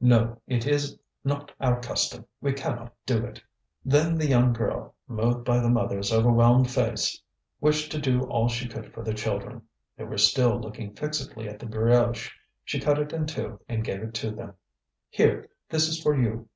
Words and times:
"No, 0.00 0.40
it 0.46 0.66
is 0.66 0.98
not 1.24 1.52
our 1.60 1.78
custom. 1.78 2.24
We 2.40 2.54
cannot 2.54 2.94
do 3.04 3.18
it." 3.26 3.42
Then 3.84 4.14
the 4.16 4.26
young 4.26 4.54
girl, 4.54 4.94
moved 5.06 5.44
by 5.44 5.60
the 5.60 5.68
mother's 5.68 6.10
overwhelmed 6.10 6.70
face, 6.70 7.20
wished 7.60 7.92
to 7.92 8.00
do 8.00 8.22
all 8.22 8.48
she 8.48 8.66
could 8.66 8.94
for 8.94 9.02
the 9.04 9.12
children. 9.12 9.60
They 9.98 10.04
were 10.04 10.16
still 10.16 10.58
looking 10.58 10.94
fixedly 10.94 11.50
at 11.50 11.58
the 11.58 11.66
brioche; 11.66 12.32
she 12.64 12.80
cut 12.80 12.98
it 12.98 13.12
in 13.12 13.26
two 13.26 13.60
and 13.68 13.84
gave 13.84 14.00
it 14.02 14.14
to 14.14 14.30
them. 14.30 14.54
"Here! 15.10 15.50
this 15.68 15.86
is 15.86 16.00
for 16.00 16.16
you." 16.18 16.48